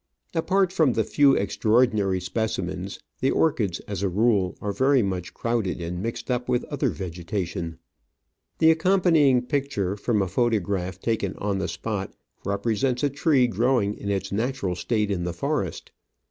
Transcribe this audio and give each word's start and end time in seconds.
Apart 0.33 0.73
from 0.73 0.93
the 0.93 1.03
few 1.03 1.35
extraordinary 1.35 2.19
specimens, 2.19 2.99
the 3.19 3.29
orchids, 3.29 3.79
as 3.81 4.01
a 4.01 4.09
rule, 4.09 4.57
are 4.59 4.71
very 4.71 5.03
much 5.03 5.31
crowded 5.31 5.79
and 5.79 6.01
mixed 6.01 6.31
up 6.31 6.49
with 6.49 6.63
other 6.71 6.89
vegeta 6.89 7.45
tion. 7.45 7.77
The 8.57 8.71
accompanying 8.71 9.43
picture, 9.43 9.95
from 9.95 10.23
a 10.23 10.27
photograph 10.27 10.99
taken 10.99 11.35
on 11.35 11.59
the 11.59 11.67
spot, 11.67 12.15
represents 12.43 13.03
a 13.03 13.11
tree 13.11 13.45
growing 13.45 13.93
in 13.93 14.09
its 14.09 14.31
natural 14.31 14.73
state 14.75 15.11
in 15.11 15.23
the 15.23 15.33
forest. 15.33 15.91